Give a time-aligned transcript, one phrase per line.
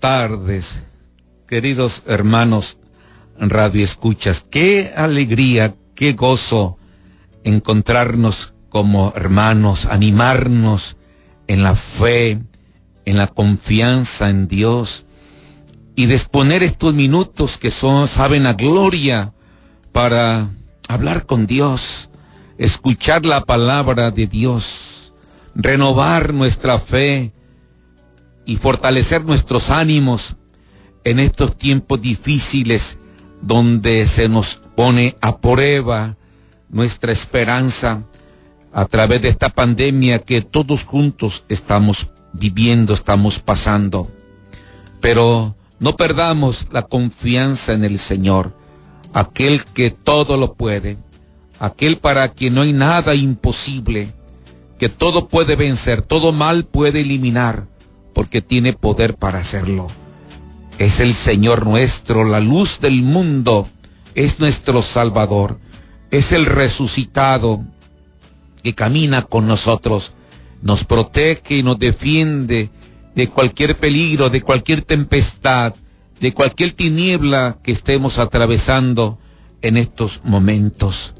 [0.00, 0.82] tardes,
[1.46, 2.78] queridos hermanos
[3.38, 4.44] Radio Escuchas.
[4.50, 6.78] Qué alegría, qué gozo
[7.44, 10.96] encontrarnos como hermanos, animarnos
[11.46, 12.40] en la fe,
[13.04, 15.04] en la confianza en Dios
[15.96, 19.34] y disponer estos minutos que son, saben, a gloria
[19.92, 20.48] para
[20.88, 22.10] hablar con Dios,
[22.56, 25.12] escuchar la palabra de Dios,
[25.54, 27.32] renovar nuestra fe,
[28.44, 30.36] y fortalecer nuestros ánimos
[31.04, 32.98] en estos tiempos difíciles
[33.40, 36.16] donde se nos pone a prueba
[36.68, 38.02] nuestra esperanza
[38.72, 44.10] a través de esta pandemia que todos juntos estamos viviendo, estamos pasando.
[45.00, 48.52] Pero no perdamos la confianza en el Señor,
[49.12, 50.98] aquel que todo lo puede,
[51.58, 54.12] aquel para quien no hay nada imposible,
[54.78, 57.66] que todo puede vencer, todo mal puede eliminar
[58.12, 59.88] porque tiene poder para hacerlo.
[60.78, 63.68] Es el Señor nuestro, la luz del mundo,
[64.14, 65.58] es nuestro Salvador,
[66.10, 67.64] es el resucitado
[68.62, 70.12] que camina con nosotros,
[70.62, 72.70] nos protege y nos defiende
[73.14, 75.74] de cualquier peligro, de cualquier tempestad,
[76.20, 79.18] de cualquier tiniebla que estemos atravesando
[79.62, 81.14] en estos momentos.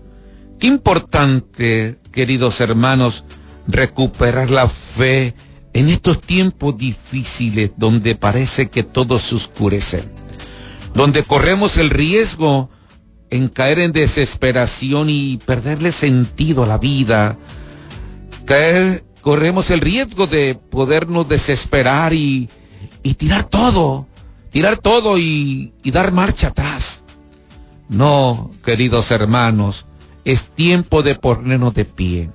[0.58, 3.24] Qué importante, queridos hermanos,
[3.66, 5.34] recuperar la fe
[5.72, 10.04] en estos tiempos difíciles donde parece que todo se oscurece,
[10.94, 12.70] donde corremos el riesgo
[13.30, 17.36] en caer en desesperación y perderle sentido a la vida,
[19.20, 22.48] corremos el riesgo de podernos desesperar y,
[23.04, 24.08] y tirar todo,
[24.50, 27.04] tirar todo y, y dar marcha atrás.
[27.88, 29.86] No, queridos hermanos,
[30.24, 32.30] es tiempo de ponernos de pie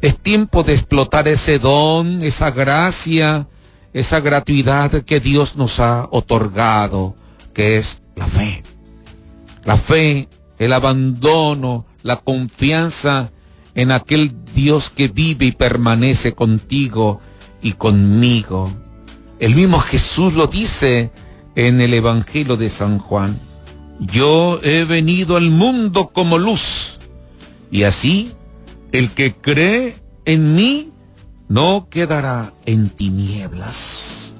[0.00, 3.48] es tiempo de explotar ese don, esa gracia,
[3.92, 7.16] esa gratuidad que Dios nos ha otorgado,
[7.54, 8.62] que es la fe.
[9.64, 13.30] La fe, el abandono, la confianza
[13.74, 17.20] en aquel Dios que vive y permanece contigo
[17.62, 18.70] y conmigo.
[19.38, 21.10] El mismo Jesús lo dice
[21.56, 23.38] en el Evangelio de San Juan.
[23.98, 26.98] Yo he venido al mundo como luz
[27.70, 28.32] y así
[28.98, 30.90] el que cree en mí
[31.48, 34.34] no quedará en tinieblas.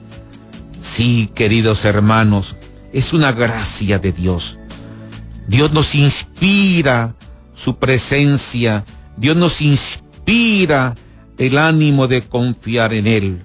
[0.80, 2.56] Sí, queridos hermanos,
[2.92, 4.58] es una gracia de Dios.
[5.46, 7.14] Dios nos inspira
[7.54, 8.84] su presencia,
[9.16, 10.94] Dios nos inspira
[11.38, 13.42] el ánimo de confiar en Él.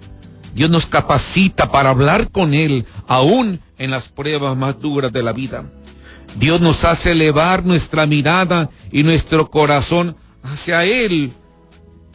[0.55, 5.33] Dios nos capacita para hablar con Él, aún en las pruebas más duras de la
[5.33, 5.65] vida.
[6.37, 11.31] Dios nos hace elevar nuestra mirada y nuestro corazón hacia Él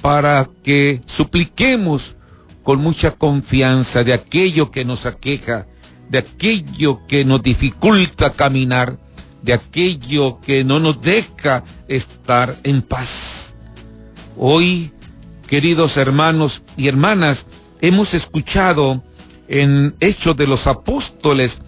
[0.01, 2.17] para que supliquemos
[2.63, 5.67] con mucha confianza de aquello que nos aqueja,
[6.09, 8.99] de aquello que nos dificulta caminar,
[9.43, 13.55] de aquello que no nos deja estar en paz.
[14.37, 14.93] Hoy,
[15.47, 17.47] queridos hermanos y hermanas,
[17.81, 19.03] hemos escuchado
[19.49, 21.59] en Hechos de los Apóstoles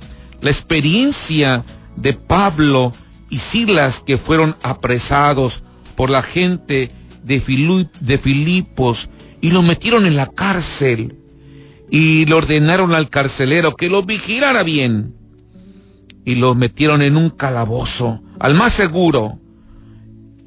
[0.40, 1.64] la experiencia
[1.96, 2.92] de Pablo
[3.30, 5.62] y Silas que fueron apresados
[5.98, 6.92] por la gente
[7.24, 9.10] de, Filipos
[9.40, 11.18] y lo metieron en la cárcel
[11.90, 15.16] y le ordenaron al carcelero que lo vigilara bien
[16.24, 19.40] y lo metieron en un calabozo, al más seguro.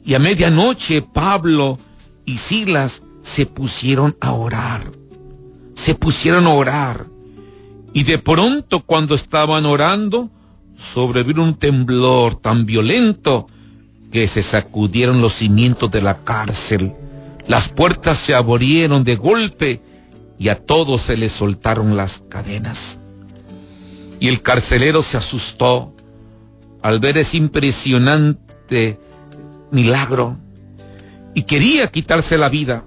[0.06, 1.78] Y a medianoche Pablo
[2.24, 4.90] y Silas se pusieron a orar,
[5.76, 7.08] se pusieron a orar.
[7.92, 10.30] Y de pronto cuando estaban orando,
[10.78, 13.48] sobrevino un temblor tan violento
[14.12, 16.94] que se sacudieron los cimientos de la cárcel,
[17.48, 19.82] las puertas se abrieron de golpe
[20.38, 23.00] y a todos se les soltaron las cadenas.
[24.20, 25.96] Y el carcelero se asustó
[26.82, 29.00] al ver ese impresionante
[29.72, 30.38] milagro
[31.34, 32.86] y quería quitarse la vida.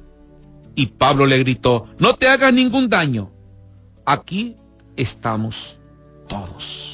[0.76, 3.31] Y Pablo le gritó, no te hagas ningún daño,
[4.04, 4.56] aquí
[4.96, 5.78] estamos
[6.28, 6.94] todos.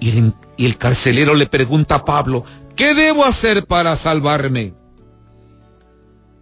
[0.00, 2.44] Y el, carcelero le pregunta a Pablo,
[2.76, 4.74] ¿qué debo hacer para salvarme?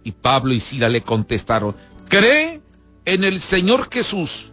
[0.03, 1.75] Y Pablo y Sila le contestaron,
[2.09, 2.61] cree
[3.05, 4.51] en el Señor Jesús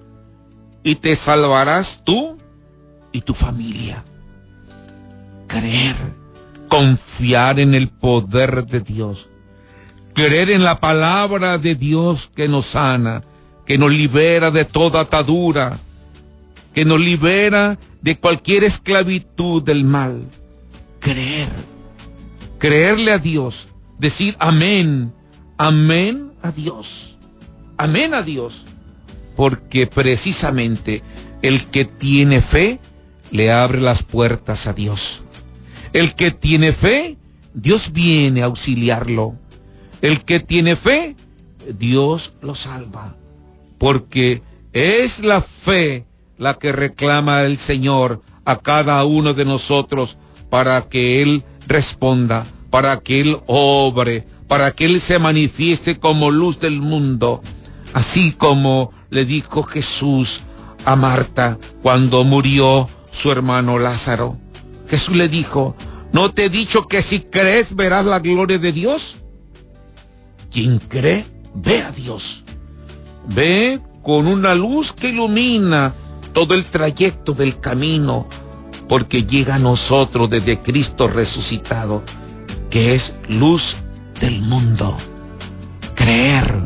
[0.82, 2.36] y te salvarás tú
[3.12, 4.04] y tu familia.
[5.48, 5.96] Creer,
[6.68, 9.28] confiar en el poder de Dios,
[10.14, 13.22] creer en la palabra de Dios que nos sana,
[13.66, 15.78] que nos libera de toda atadura,
[16.80, 20.24] que nos libera de cualquier esclavitud del mal.
[20.98, 21.50] Creer,
[22.56, 23.68] creerle a Dios,
[23.98, 25.12] decir amén,
[25.58, 27.18] amén a Dios,
[27.76, 28.64] amén a Dios,
[29.36, 31.02] porque precisamente
[31.42, 32.80] el que tiene fe
[33.30, 35.22] le abre las puertas a Dios.
[35.92, 37.18] El que tiene fe,
[37.52, 39.34] Dios viene a auxiliarlo.
[40.00, 41.14] El que tiene fe,
[41.78, 43.16] Dios lo salva.
[43.76, 44.40] Porque
[44.72, 46.06] es la fe
[46.40, 50.16] la que reclama el Señor a cada uno de nosotros
[50.48, 56.58] para que Él responda, para que Él obre, para que Él se manifieste como luz
[56.58, 57.42] del mundo,
[57.92, 60.40] así como le dijo Jesús
[60.86, 64.38] a Marta cuando murió su hermano Lázaro.
[64.88, 65.76] Jesús le dijo,
[66.14, 69.18] ¿no te he dicho que si crees verás la gloria de Dios?
[70.50, 72.44] Quien cree, ve a Dios.
[73.26, 75.92] Ve con una luz que ilumina
[76.32, 78.26] todo el trayecto del camino,
[78.88, 82.02] porque llega a nosotros desde Cristo resucitado,
[82.70, 83.76] que es luz
[84.20, 84.96] del mundo.
[85.94, 86.62] Creer.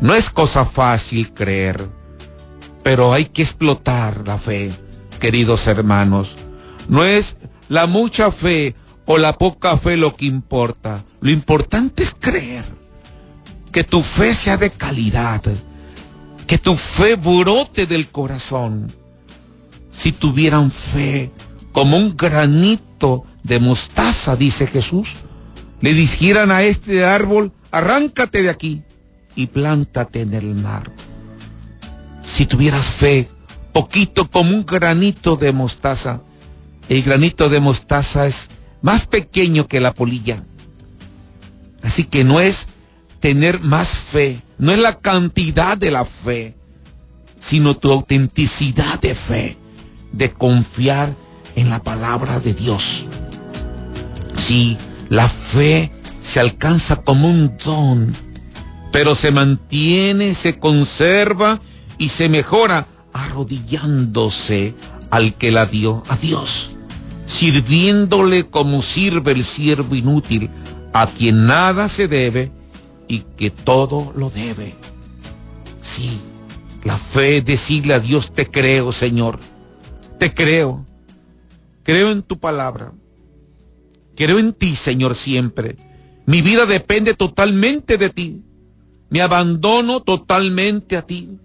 [0.00, 1.88] No es cosa fácil creer,
[2.82, 4.72] pero hay que explotar la fe,
[5.20, 6.36] queridos hermanos.
[6.88, 7.36] No es
[7.68, 8.74] la mucha fe
[9.06, 11.04] o la poca fe lo que importa.
[11.20, 12.64] Lo importante es creer.
[13.70, 15.42] Que tu fe sea de calidad.
[16.52, 18.92] Que tu fe brote del corazón.
[19.90, 21.30] Si tuvieran fe
[21.72, 25.14] como un granito de mostaza, dice Jesús,
[25.80, 28.82] le dijeran a este árbol, arráncate de aquí
[29.34, 30.92] y plántate en el mar.
[32.22, 33.30] Si tuvieras fe,
[33.72, 36.20] poquito como un granito de mostaza,
[36.90, 38.50] el granito de mostaza es
[38.82, 40.44] más pequeño que la polilla.
[41.82, 42.66] Así que no es
[43.22, 46.56] tener más fe, no es la cantidad de la fe,
[47.38, 49.56] sino tu autenticidad de fe,
[50.10, 51.14] de confiar
[51.54, 53.06] en la palabra de Dios.
[54.36, 54.76] Si
[55.08, 58.12] la fe se alcanza como un don,
[58.90, 61.60] pero se mantiene, se conserva
[61.98, 64.74] y se mejora arrodillándose
[65.10, 66.74] al que la dio a Dios,
[67.28, 70.50] sirviéndole como sirve el siervo inútil,
[70.92, 72.50] a quien nada se debe
[73.12, 74.74] y que todo lo debe.
[75.82, 76.18] Sí,
[76.82, 79.38] la fe es decirle a Dios, te creo, Señor,
[80.18, 80.86] te creo,
[81.82, 82.94] creo en tu palabra,
[84.16, 85.76] creo en ti, Señor, siempre.
[86.24, 88.42] Mi vida depende totalmente de ti.
[89.10, 91.36] Me abandono totalmente a ti,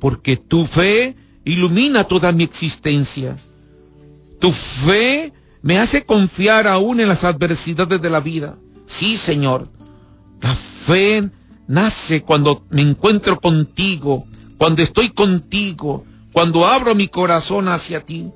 [0.00, 1.14] porque tu fe
[1.44, 3.36] ilumina toda mi existencia.
[4.40, 8.56] Tu fe me hace confiar aún en las adversidades de la vida.
[8.86, 9.68] Sí, Señor,
[10.40, 11.28] la fe
[11.66, 14.26] nace cuando me encuentro contigo,
[14.56, 18.28] cuando estoy contigo, cuando abro mi corazón hacia ti.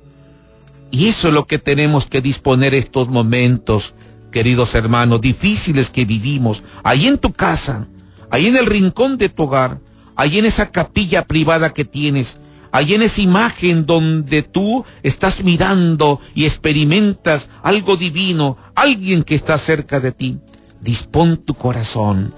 [0.91, 3.95] Y eso es lo que tenemos que disponer estos momentos,
[4.31, 7.87] queridos hermanos, difíciles que vivimos, ahí en tu casa,
[8.29, 9.79] ahí en el rincón de tu hogar,
[10.15, 12.39] ahí en esa capilla privada que tienes,
[12.71, 19.57] ahí en esa imagen donde tú estás mirando y experimentas algo divino, alguien que está
[19.57, 20.39] cerca de ti.
[20.83, 22.33] Dispón tu corazón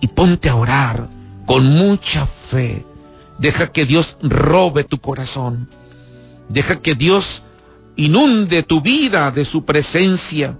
[0.00, 1.08] y ponte a orar
[1.46, 2.84] con mucha fe.
[3.38, 5.68] Deja que Dios robe tu corazón.
[6.48, 7.42] Deja que Dios
[7.96, 10.58] inunde tu vida de su presencia.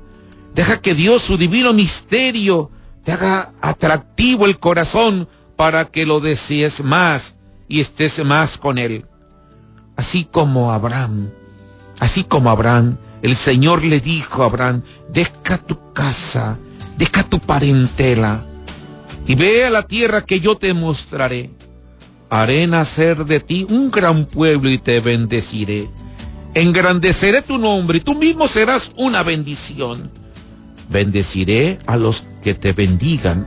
[0.54, 2.70] Deja que Dios, su divino misterio,
[3.02, 7.36] te haga atractivo el corazón para que lo desees más
[7.68, 9.06] y estés más con él.
[9.96, 11.30] Así como Abraham,
[11.98, 14.82] así como Abraham, el Señor le dijo a Abraham,
[15.12, 16.56] deja tu casa,
[17.00, 18.44] deja tu parentela
[19.26, 21.50] y ve a la tierra que yo te mostraré.
[22.28, 25.88] Haré nacer de ti un gran pueblo y te bendeciré.
[26.52, 30.10] Engrandeceré tu nombre y tú mismo serás una bendición.
[30.90, 33.46] Bendeciré a los que te bendigan,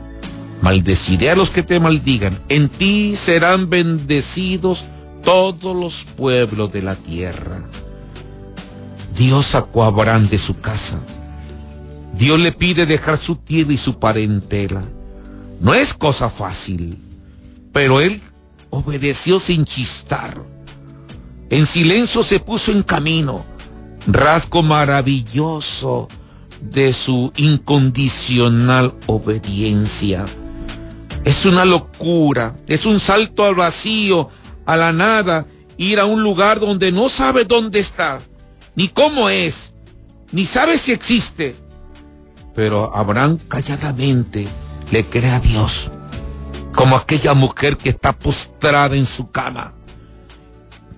[0.61, 2.39] maldeciré a los que te maldigan.
[2.49, 4.83] En ti serán bendecidos
[5.23, 7.61] todos los pueblos de la tierra.
[9.15, 10.97] Dios sacó a de su casa.
[12.13, 14.83] Dios le pide dejar su tierra y su parentela.
[15.59, 16.97] No es cosa fácil,
[17.71, 18.21] pero él
[18.69, 20.41] obedeció sin chistar.
[21.49, 23.45] En silencio se puso en camino,
[24.07, 26.07] rasgo maravilloso
[26.61, 30.25] de su incondicional obediencia.
[31.23, 34.29] Es una locura, es un salto al vacío,
[34.65, 35.45] a la nada,
[35.77, 38.21] ir a un lugar donde no sabe dónde está,
[38.75, 39.73] ni cómo es,
[40.31, 41.55] ni sabe si existe.
[42.55, 44.47] Pero Abraham calladamente
[44.91, 45.91] le cree a Dios,
[46.73, 49.73] como aquella mujer que está postrada en su cama.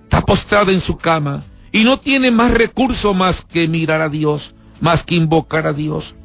[0.02, 4.56] Está postrada en su cama y no tiene más recurso más que mirar a Dios
[4.80, 6.16] más que invocar a Dios,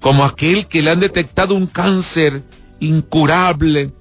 [0.00, 2.42] como aquel que le han detectado un cáncer
[2.80, 3.92] incurable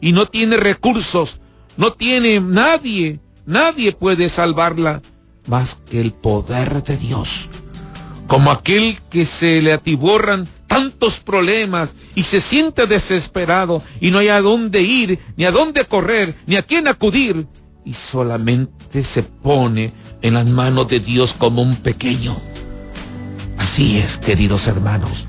[0.00, 1.40] y no tiene recursos,
[1.76, 5.02] no tiene nadie, nadie puede salvarla
[5.46, 7.48] más que el poder de Dios.
[8.26, 14.28] Como aquel que se le atiborran tantos problemas y se siente desesperado y no hay
[14.28, 17.46] a dónde ir, ni a dónde correr, ni a quién acudir,
[17.84, 22.36] y solamente se pone en las manos de Dios como un pequeño.
[23.58, 25.26] Así es, queridos hermanos.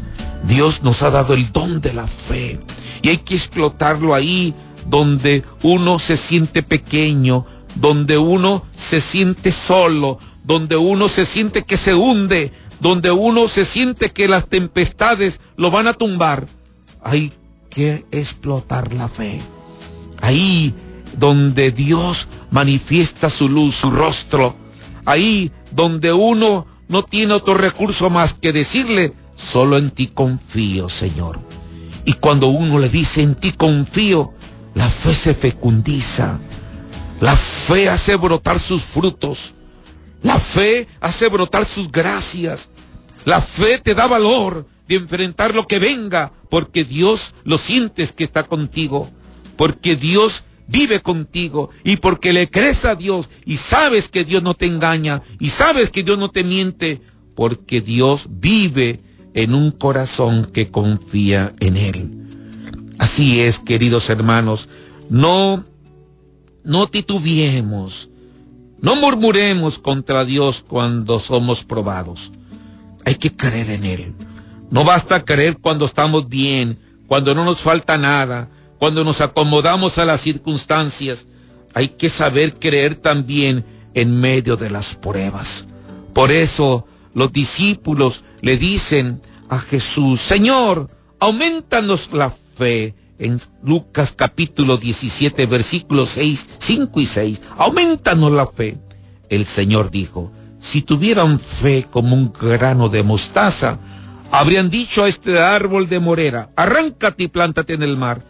[0.48, 2.60] Dios nos ha dado el don de la fe
[3.02, 4.54] y hay que explotarlo ahí
[4.90, 11.78] donde uno se siente pequeño, donde uno se siente solo, donde uno se siente que
[11.78, 16.48] se hunde, donde uno se siente que las tempestades lo van a tumbar.
[17.04, 17.32] Hay
[17.70, 19.40] que explotar la fe.
[20.22, 20.74] Ahí
[21.18, 24.56] donde Dios manifiesta su luz, su rostro.
[25.06, 31.40] Ahí donde uno no tiene otro recurso más que decirle, solo en ti confío, Señor.
[32.06, 34.34] Y cuando uno le dice, en ti confío,
[34.76, 36.40] la fe se fecundiza.
[37.20, 39.54] La fe hace brotar sus frutos.
[40.28, 42.70] La fe hace brotar sus gracias.
[43.24, 48.26] La fe te da valor de enfrentar lo que venga, porque Dios lo sientes que
[48.26, 49.10] está contigo,
[49.56, 54.54] porque Dios vive contigo y porque le crees a Dios y sabes que Dios no
[54.54, 57.02] te engaña y sabes que Dios no te miente,
[57.34, 59.00] porque Dios vive
[59.34, 62.12] en un corazón que confía en Él.
[62.98, 64.68] Así es, queridos hermanos,
[65.10, 65.64] no,
[66.66, 68.10] no titubeemos,
[68.82, 72.32] no murmuremos contra Dios cuando somos probados.
[73.06, 74.16] Hay que creer en Él.
[74.70, 80.06] No basta creer cuando estamos bien, cuando no nos falta nada, cuando nos acomodamos a
[80.06, 81.26] las circunstancias.
[81.74, 85.66] Hay que saber creer también en medio de las pruebas.
[86.14, 94.78] Por eso los discípulos le dicen a Jesús, Señor, aumentanos la fe en Lucas capítulo
[94.78, 97.42] 17, versículos 6, 5 y 6.
[97.58, 98.78] Aumentanos la fe.
[99.30, 103.80] El Señor dijo, si tuvieran fe como un grano de mostaza,
[104.32, 108.22] habrían dicho a este árbol de morera, arráncate y plántate en el mar,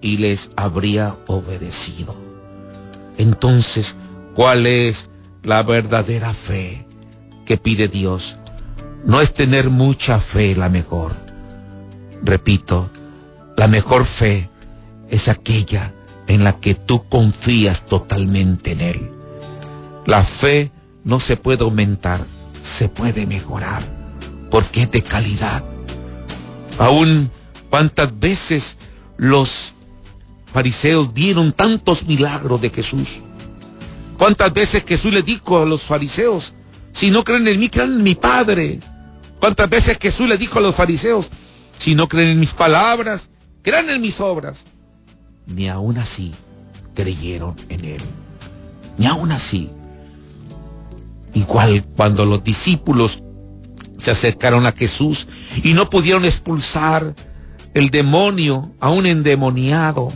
[0.00, 2.14] y les habría obedecido.
[3.18, 3.96] Entonces,
[4.34, 5.10] ¿cuál es
[5.42, 6.86] la verdadera fe
[7.44, 8.36] que pide Dios?
[9.04, 11.12] No es tener mucha fe la mejor.
[12.22, 12.90] Repito,
[13.56, 14.48] la mejor fe
[15.10, 15.94] es aquella
[16.28, 19.10] en la que tú confías totalmente en Él.
[20.04, 20.70] La fe
[21.04, 22.20] no se puede aumentar,
[22.62, 23.82] se puede mejorar,
[24.50, 25.64] porque es de calidad.
[26.78, 27.30] Aún
[27.70, 28.76] cuántas veces
[29.16, 29.72] los
[30.52, 33.20] fariseos vieron tantos milagros de Jesús.
[34.18, 36.52] ¿Cuántas veces Jesús le dijo a los fariseos,
[36.92, 38.80] si no creen en mí, crean en mi Padre?
[39.40, 41.28] ¿Cuántas veces Jesús le dijo a los fariseos,
[41.76, 43.28] si no creen en mis palabras,
[43.66, 44.64] crean en mis obras.
[45.46, 46.32] Ni aún así
[46.94, 48.02] creyeron en él.
[48.96, 49.68] Ni aún así.
[51.34, 53.24] Igual cuando los discípulos
[53.98, 55.26] se acercaron a Jesús
[55.64, 57.16] y no pudieron expulsar
[57.74, 60.12] el demonio a un endemoniado.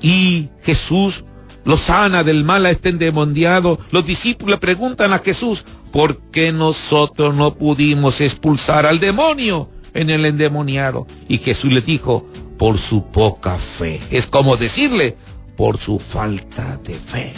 [0.00, 1.24] Y Jesús
[1.64, 3.80] lo sana del mal a este endemoniado.
[3.90, 9.73] Los discípulos preguntan a Jesús, ¿por qué nosotros no pudimos expulsar al demonio?
[9.94, 11.06] En el endemoniado.
[11.28, 12.26] Y Jesús le dijo,
[12.58, 14.00] por su poca fe.
[14.10, 15.16] Es como decirle,
[15.56, 17.32] por su falta de fe.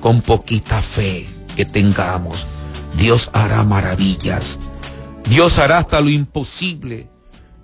[0.00, 2.46] Con poquita fe que tengamos,
[2.96, 4.58] Dios hará maravillas.
[5.28, 7.08] Dios hará hasta lo imposible.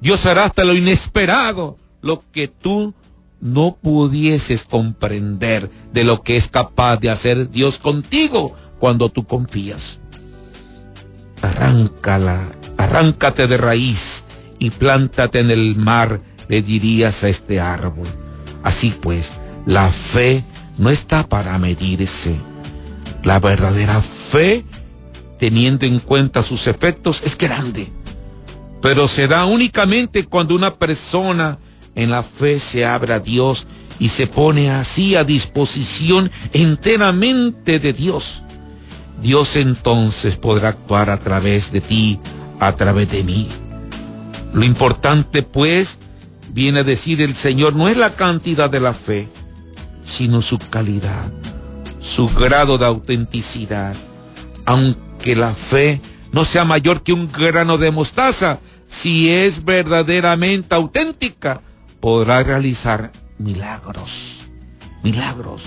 [0.00, 2.94] Dios hará hasta lo inesperado, lo que tú
[3.40, 10.00] no pudieses comprender de lo que es capaz de hacer Dios contigo cuando tú confías.
[11.42, 12.48] Arráncala
[12.84, 14.24] arráncate de raíz
[14.58, 18.06] y plántate en el mar, le dirías a este árbol.
[18.62, 19.32] Así pues,
[19.66, 20.44] la fe
[20.78, 22.36] no está para medirse.
[23.22, 24.64] La verdadera fe,
[25.38, 27.88] teniendo en cuenta sus efectos, es grande.
[28.82, 31.58] Pero se da únicamente cuando una persona
[31.94, 33.66] en la fe se abre a Dios
[33.98, 38.42] y se pone así a disposición enteramente de Dios.
[39.22, 42.20] Dios entonces podrá actuar a través de ti
[42.60, 43.48] a través de mí.
[44.52, 45.98] Lo importante pues,
[46.50, 49.28] viene a decir el Señor, no es la cantidad de la fe,
[50.04, 51.32] sino su calidad,
[52.00, 53.94] su grado de autenticidad.
[54.64, 56.00] Aunque la fe
[56.32, 61.60] no sea mayor que un grano de mostaza, si es verdaderamente auténtica,
[62.00, 64.46] podrá realizar milagros.
[65.02, 65.62] Milagros.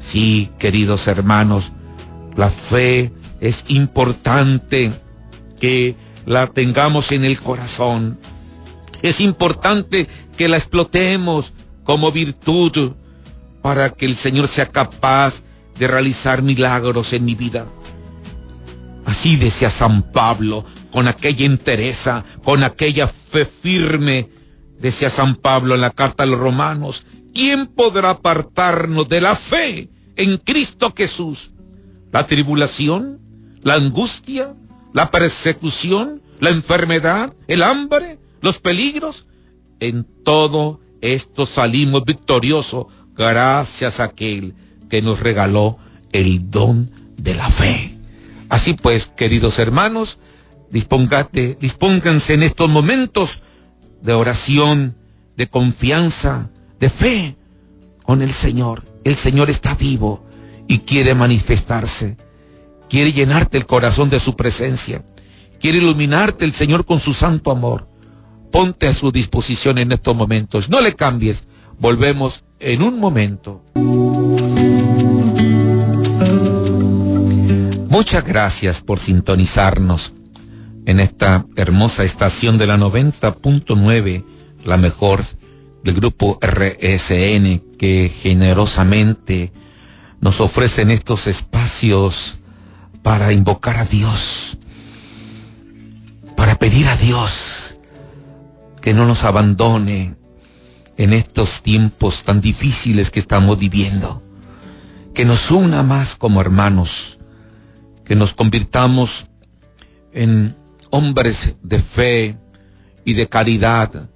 [0.00, 1.72] Sí, queridos hermanos,
[2.36, 4.92] la fe es importante
[5.60, 8.18] que la tengamos en el corazón.
[9.02, 11.52] Es importante que la explotemos
[11.84, 12.92] como virtud
[13.62, 15.42] para que el Señor sea capaz
[15.78, 17.66] de realizar milagros en mi vida.
[19.04, 24.28] Así decía San Pablo, con aquella entereza, con aquella fe firme,
[24.80, 29.90] decía San Pablo en la carta a los romanos, ¿quién podrá apartarnos de la fe
[30.16, 31.50] en Cristo Jesús?
[32.12, 33.20] ¿La tribulación?
[33.62, 34.54] ¿La angustia?
[34.96, 36.22] ¿La persecución?
[36.40, 37.34] ¿La enfermedad?
[37.48, 38.18] ¿El hambre?
[38.40, 39.26] ¿Los peligros?
[39.78, 44.54] En todo esto salimos victoriosos gracias a aquel
[44.88, 45.76] que nos regaló
[46.12, 47.94] el don de la fe.
[48.48, 50.16] Así pues, queridos hermanos,
[50.70, 53.42] dispóngate, dispónganse en estos momentos
[54.00, 54.96] de oración,
[55.36, 56.48] de confianza,
[56.80, 57.36] de fe
[58.02, 58.82] con el Señor.
[59.04, 60.24] El Señor está vivo
[60.66, 62.16] y quiere manifestarse.
[62.88, 65.04] Quiere llenarte el corazón de su presencia.
[65.60, 67.88] Quiere iluminarte el Señor con su santo amor.
[68.52, 70.68] Ponte a su disposición en estos momentos.
[70.68, 71.44] No le cambies.
[71.78, 73.62] Volvemos en un momento.
[77.88, 80.12] Muchas gracias por sintonizarnos
[80.86, 84.24] en esta hermosa estación de la 90.9,
[84.64, 85.24] la mejor
[85.82, 89.52] del grupo RSN que generosamente
[90.20, 92.38] nos ofrecen estos espacios
[93.06, 94.58] para invocar a Dios,
[96.34, 97.76] para pedir a Dios
[98.82, 100.16] que no nos abandone
[100.96, 104.24] en estos tiempos tan difíciles que estamos viviendo,
[105.14, 107.20] que nos una más como hermanos
[108.04, 109.28] que nos convirtamos
[110.12, 110.56] en
[110.90, 112.36] hombres de fe
[113.04, 114.10] y de caridad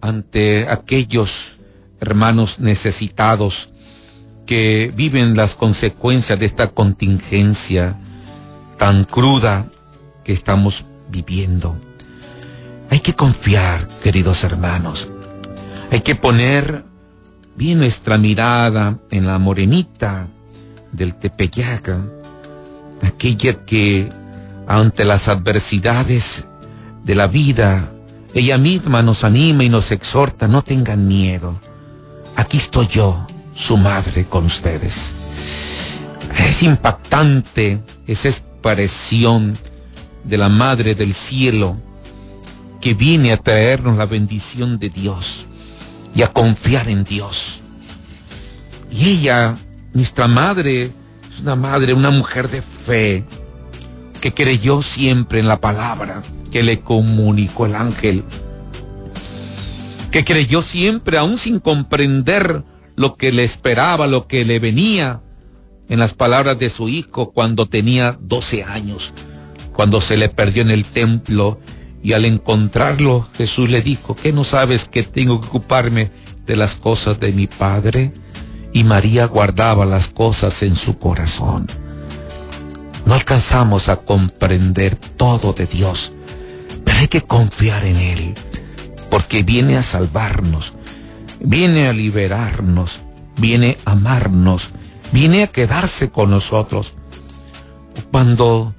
[0.00, 1.54] ante aquellos
[2.00, 3.68] hermanos necesitados
[4.44, 7.96] que viven las consecuencias de esta contingencia
[8.76, 9.66] tan cruda
[10.24, 11.76] que estamos viviendo.
[12.90, 15.08] Hay que confiar, queridos hermanos.
[15.90, 16.84] Hay que poner
[17.56, 20.28] bien nuestra mirada en la morenita
[20.92, 22.00] del Tepeyaca,
[23.02, 24.08] aquella que
[24.66, 26.46] ante las adversidades
[27.04, 27.90] de la vida,
[28.32, 31.54] ella misma nos anima y nos exhorta, no tengan miedo.
[32.36, 35.14] Aquí estoy yo, su madre, con ustedes.
[36.38, 38.28] Es impactante esa
[38.64, 41.76] de la Madre del Cielo
[42.80, 45.44] que viene a traernos la bendición de Dios
[46.14, 47.60] y a confiar en Dios.
[48.90, 49.56] Y ella,
[49.92, 50.84] nuestra Madre,
[51.30, 53.24] es una madre, una mujer de fe,
[54.22, 58.24] que creyó siempre en la palabra que le comunicó el ángel,
[60.10, 62.62] que creyó siempre, aún sin comprender
[62.96, 65.20] lo que le esperaba, lo que le venía,
[65.88, 69.12] en las palabras de su hijo cuando tenía 12 años,
[69.72, 71.60] cuando se le perdió en el templo
[72.02, 76.10] y al encontrarlo Jesús le dijo, ¿qué no sabes que tengo que ocuparme
[76.46, 78.12] de las cosas de mi Padre?
[78.74, 81.68] y María guardaba las cosas en su corazón.
[83.06, 86.12] No alcanzamos a comprender todo de Dios,
[86.84, 88.34] pero hay que confiar en Él,
[89.10, 90.74] porque viene a salvarnos,
[91.40, 93.00] viene a liberarnos,
[93.38, 94.70] viene a amarnos,
[95.14, 96.94] viene a quedarse con nosotros.
[98.10, 98.74] Cuando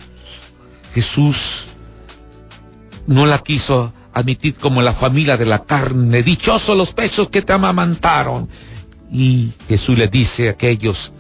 [0.94, 1.68] Jesús
[3.08, 7.54] no la quiso admitir como la familia de la carne, dichosos los pechos que te
[7.54, 8.50] amamantaron,
[9.10, 11.14] y Jesús le dice a aquellos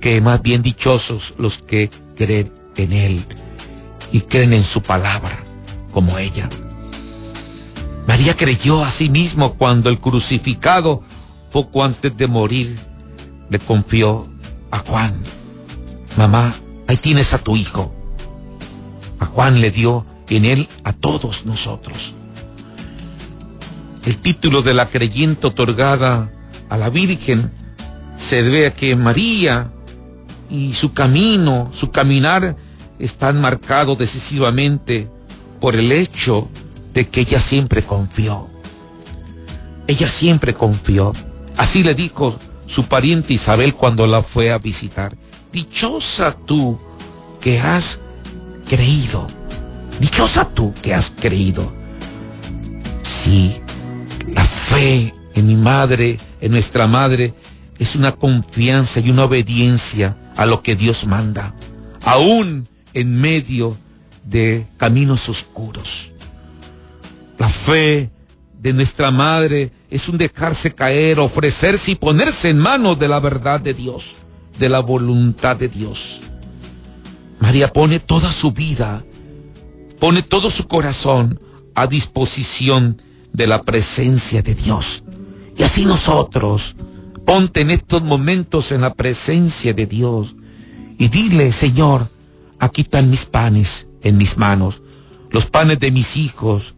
[0.00, 3.24] que más bien dichosos los que creen en Él
[4.10, 5.38] y creen en su palabra,
[5.92, 6.48] como ella.
[8.08, 11.04] María creyó a sí mismo cuando el crucificado,
[11.52, 12.76] poco antes de morir,
[13.48, 14.26] le confió
[14.70, 15.14] a Juan,
[16.16, 16.54] mamá,
[16.86, 17.92] ahí tienes a tu hijo.
[19.18, 22.14] A Juan le dio en él a todos nosotros.
[24.06, 26.30] El título de la creyente otorgada
[26.68, 27.50] a la Virgen
[28.16, 29.70] se debe a que María
[30.48, 32.56] y su camino, su caminar,
[32.98, 35.08] están marcados decisivamente
[35.60, 36.48] por el hecho
[36.94, 38.48] de que ella siempre confió.
[39.86, 41.12] Ella siempre confió.
[41.56, 42.38] Así le dijo
[42.70, 45.16] su pariente Isabel cuando la fue a visitar.
[45.52, 46.78] Dichosa tú
[47.40, 47.98] que has
[48.68, 49.26] creído.
[49.98, 51.72] Dichosa tú que has creído.
[53.02, 53.60] Sí,
[54.28, 57.34] la fe en mi madre, en nuestra madre,
[57.80, 61.54] es una confianza y una obediencia a lo que Dios manda,
[62.04, 63.76] aún en medio
[64.24, 66.12] de caminos oscuros.
[67.36, 68.10] La fe
[68.60, 73.60] de nuestra madre es un dejarse caer, ofrecerse y ponerse en manos de la verdad
[73.60, 74.16] de Dios,
[74.58, 76.20] de la voluntad de Dios.
[77.38, 79.04] María pone toda su vida,
[79.98, 81.40] pone todo su corazón
[81.74, 83.00] a disposición
[83.32, 85.04] de la presencia de Dios
[85.56, 86.74] Y así nosotros,
[87.24, 90.34] ponte en estos momentos en la presencia de Dios
[90.98, 92.08] y dile, Señor,
[92.58, 94.82] aquí están mis panes en mis manos,
[95.30, 96.74] los panes de mis hijos,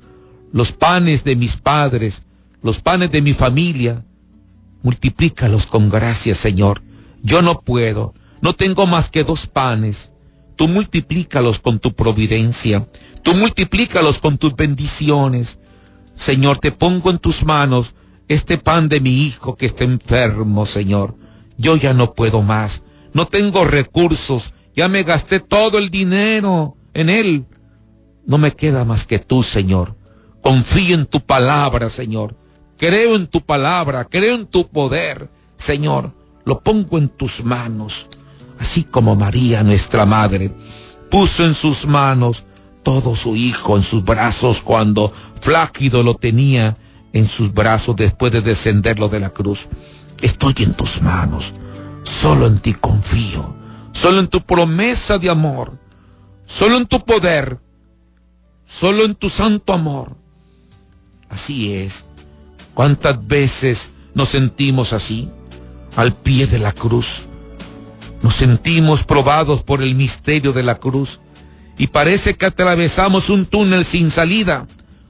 [0.53, 2.23] los panes de mis padres,
[2.63, 4.05] los panes de mi familia.
[4.83, 6.83] Multiplícalos con gracia, Señor.
[7.23, 10.11] Yo no puedo, no tengo más que dos panes.
[10.57, 12.87] Tú multiplícalos con tu providencia.
[13.23, 15.59] Tú multiplícalos con tus bendiciones.
[16.15, 17.95] Señor, te pongo en tus manos
[18.29, 21.17] este pan de mi hijo que está enfermo, Señor.
[21.57, 22.83] Yo ya no puedo más.
[23.15, 24.55] No tengo recursos.
[24.75, 27.47] Ya me gasté todo el dinero en él.
[28.27, 29.97] No me queda más que tú, Señor.
[30.43, 32.35] Confío en tu palabra, Señor.
[32.77, 36.11] Creo en tu palabra, creo en tu poder, Señor.
[36.45, 38.09] Lo pongo en tus manos,
[38.59, 40.53] así como María, nuestra madre,
[41.09, 42.45] puso en sus manos
[42.83, 46.77] todo su hijo en sus brazos cuando fláquido lo tenía
[47.13, 49.69] en sus brazos después de descenderlo de la cruz.
[50.21, 51.55] Estoy en tus manos,
[52.03, 53.55] solo en ti confío,
[53.93, 55.79] solo en tu promesa de amor,
[56.47, 57.59] solo en tu poder,
[58.65, 60.17] solo en tu santo amor.
[61.33, 62.05] Así es.
[62.75, 65.29] ¿Cuántas veces nos sentimos así,
[65.97, 67.23] al pie de la cruz?
[68.23, 71.21] Nos sentimos probados por el misterio de la cruz
[71.79, 74.67] y parece que atravesamos un túnel sin salida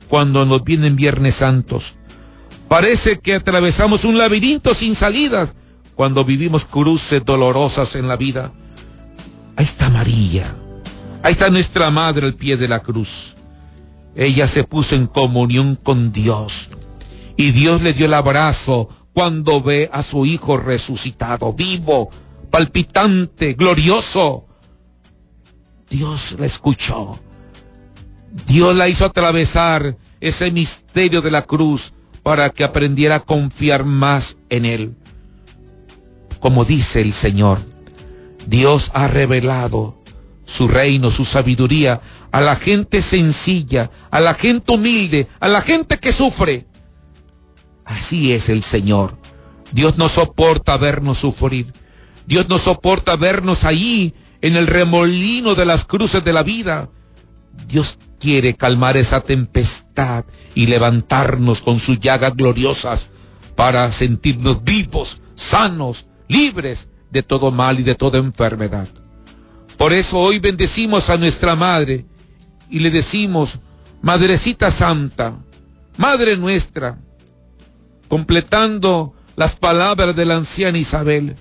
[0.09, 1.95] cuando nos vienen Viernes Santos.
[2.69, 5.55] Parece que atravesamos un laberinto sin salidas
[5.95, 8.53] cuando vivimos cruces dolorosas en la vida.
[9.57, 10.55] Ahí está María.
[11.23, 13.37] Ahí está nuestra madre al pie de la cruz.
[14.15, 16.71] Ella se puso en comunión con Dios.
[17.37, 22.11] Y Dios le dio el abrazo cuando ve a su hijo resucitado, vivo,
[22.51, 24.47] palpitante, glorioso.
[25.89, 27.19] Dios la escuchó.
[28.47, 34.39] Dios la hizo atravesar ese misterio de la cruz para que aprendiera a confiar más
[34.49, 34.97] en Él.
[36.41, 37.59] Como dice el Señor,
[38.47, 40.02] Dios ha revelado
[40.45, 42.01] su reino, su sabiduría
[42.31, 46.67] a la gente sencilla, a la gente humilde, a la gente que sufre.
[47.85, 49.19] Así es el Señor.
[49.73, 51.73] Dios no soporta vernos sufrir.
[52.27, 56.91] Dios no soporta vernos ahí en el remolino de las cruces de la vida.
[57.67, 60.25] Dios quiere calmar esa tempestad
[60.55, 63.11] y levantarnos con sus llagas gloriosas
[63.57, 68.89] para sentirnos vivos, sanos, libres de todo mal y de toda enfermedad.
[69.83, 72.07] Por eso hoy bendecimos a nuestra Madre
[72.71, 73.59] y le decimos,
[74.01, 75.35] Madrecita Santa,
[75.97, 77.01] Madre nuestra,
[78.07, 81.35] completando las palabras de la anciana Isabel,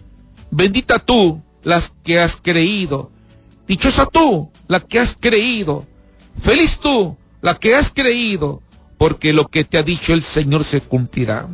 [0.49, 3.11] bendita tú las que has creído,
[3.67, 5.85] dichosa tú la que has creído,
[6.41, 8.63] feliz tú la que has creído,
[8.97, 11.47] porque lo que te ha dicho el Señor se cumplirá.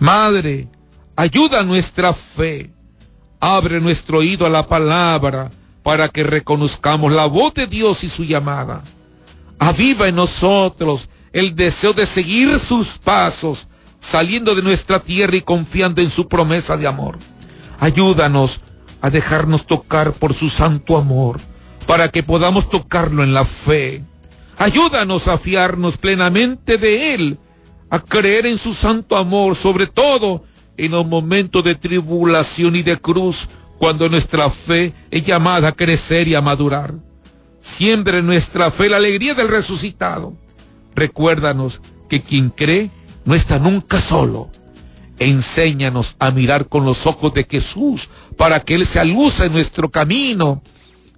[0.00, 0.66] Madre,
[1.14, 2.72] ayuda nuestra fe,
[3.38, 5.48] abre nuestro oído a la palabra,
[5.82, 8.82] para que reconozcamos la voz de Dios y su llamada.
[9.58, 13.68] Aviva en nosotros el deseo de seguir sus pasos,
[14.00, 17.18] saliendo de nuestra tierra y confiando en su promesa de amor.
[17.78, 18.60] Ayúdanos
[19.00, 21.40] a dejarnos tocar por su santo amor,
[21.86, 24.02] para que podamos tocarlo en la fe.
[24.58, 27.38] Ayúdanos a fiarnos plenamente de Él,
[27.90, 30.44] a creer en su santo amor, sobre todo
[30.76, 33.48] en los momentos de tribulación y de cruz,
[33.82, 36.94] cuando nuestra fe es llamada a crecer y a madurar.
[37.60, 40.34] Siempre en nuestra fe la alegría del resucitado.
[40.94, 42.90] Recuérdanos que quien cree
[43.24, 44.50] no está nunca solo.
[45.18, 49.90] Enséñanos a mirar con los ojos de Jesús para que Él sea luz en nuestro
[49.90, 50.62] camino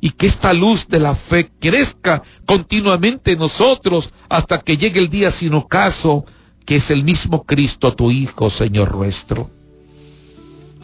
[0.00, 5.10] y que esta luz de la fe crezca continuamente en nosotros hasta que llegue el
[5.10, 6.24] día sin ocaso,
[6.64, 9.50] que es el mismo Cristo, tu Hijo, Señor nuestro.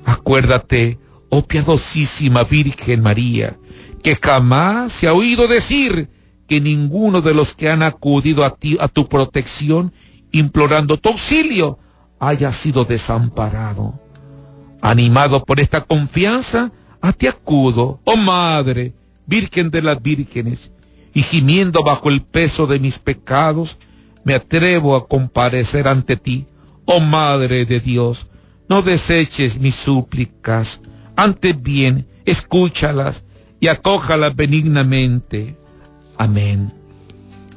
[0.05, 1.00] Acuérdate
[1.31, 3.57] oh piadosísima Virgen María,
[4.03, 6.11] que jamás se ha oído decir
[6.47, 9.93] que ninguno de los que han acudido a ti, a tu protección,
[10.33, 11.79] implorando tu auxilio,
[12.19, 13.95] haya sido desamparado.
[14.83, 18.95] Animado por esta confianza, a ti acudo, oh Madre,
[19.27, 20.73] Virgen de las Vírgenes,
[21.15, 23.79] y gimiendo bajo el peso de mis pecados,
[24.25, 26.47] me atrevo a comparecer ante ti,
[26.85, 28.27] oh Madre de Dios,
[28.69, 30.81] no deseches mis súplicas,
[31.21, 33.25] antes bien, escúchalas
[33.61, 35.55] y acójalas benignamente.
[36.17, 36.73] Amén.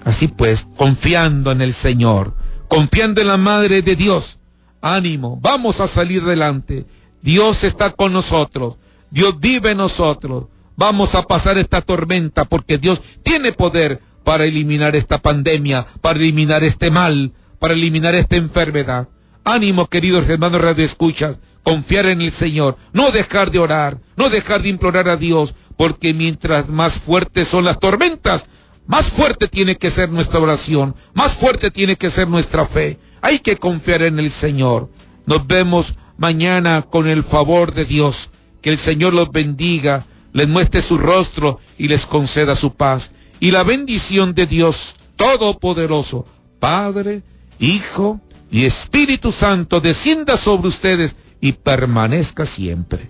[0.04, 2.36] Así pues, confiando en el Señor,
[2.68, 4.40] confiando en la Madre de Dios,
[4.82, 6.86] ánimo, vamos a salir adelante.
[7.22, 8.76] Dios está con nosotros,
[9.10, 10.48] Dios vive en nosotros.
[10.76, 16.66] Vamos a pasar esta tormenta porque Dios tiene poder para eliminar esta pandemia, para eliminar
[16.66, 19.08] este mal, para eliminar esta enfermedad.
[19.46, 24.62] Ánimo, queridos hermanos Radio Escuchas, confiar en el Señor, no dejar de orar, no dejar
[24.62, 28.46] de implorar a Dios, porque mientras más fuertes son las tormentas,
[28.88, 33.00] más fuerte tiene que ser nuestra oración, más fuerte tiene que ser nuestra fe.
[33.22, 34.90] Hay que confiar en el Señor.
[35.26, 38.30] Nos vemos mañana con el favor de Dios.
[38.62, 43.12] Que el Señor los bendiga, les muestre su rostro y les conceda su paz.
[43.42, 46.26] Y la bendición de Dios Todopoderoso,
[46.60, 47.24] Padre,
[47.60, 48.22] Hijo
[48.54, 53.10] y Espíritu Santo descienda sobre ustedes y permanezca siempre.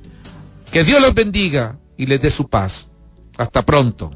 [0.72, 2.88] Que Dios los bendiga y les dé su paz.
[3.38, 4.12] Hasta pronto.